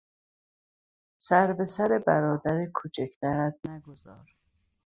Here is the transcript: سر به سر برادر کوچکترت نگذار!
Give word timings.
سر 1.17 1.53
به 1.53 1.65
سر 1.65 1.99
برادر 2.07 2.65
کوچکترت 2.73 3.55
نگذار! 3.65 4.35